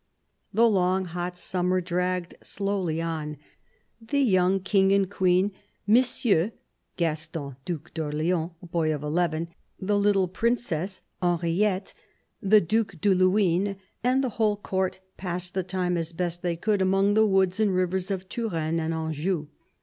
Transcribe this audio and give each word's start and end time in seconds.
The 0.51 0.67
long 0.67 1.05
hot 1.05 1.37
summer 1.37 1.79
dragged 1.79 2.33
slowly 2.41 2.99
on. 2.99 3.37
The 4.01 4.19
young 4.21 4.59
King 4.61 4.91
and 4.91 5.07
Queen, 5.07 5.51
Monsieur 5.85 6.53
(Gaston, 6.97 7.57
Due 7.65 7.83
d'Orleans, 7.93 8.49
a 8.63 8.65
boy 8.65 8.91
of 8.95 9.03
eleven), 9.03 9.49
the 9.79 9.99
little 9.99 10.27
Princess 10.27 11.01
Henriette, 11.21 11.93
the 12.41 12.59
Due 12.59 12.85
de 12.85 13.13
Luynes 13.13 13.75
and 14.03 14.23
the 14.23 14.29
whole 14.41 14.57
Court, 14.57 14.99
passed 15.17 15.53
the 15.53 15.61
time 15.61 15.95
as 15.97 16.13
best 16.13 16.41
they 16.41 16.55
could 16.55 16.81
among 16.81 17.13
the 17.13 17.27
woods 17.27 17.59
and 17.59 17.71
rivers 17.75 18.09
of 18.09 18.27
Touraine 18.27 18.79
and 18.79 18.95
Anjou. 18.95 19.49